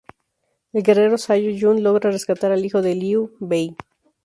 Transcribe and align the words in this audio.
El 0.73 0.81
guerrero 0.81 1.15
Zhao 1.19 1.37
Yun 1.37 1.83
logra 1.83 2.09
rescatar 2.09 2.51
al 2.51 2.65
hijo 2.65 2.81
de 2.81 2.95
Liu 2.95 3.35
Bei. 3.39 3.75